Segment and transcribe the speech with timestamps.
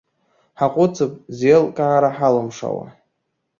[0.59, 2.85] Ҳаҟәыҵып зеилкаара ҳалымшауа.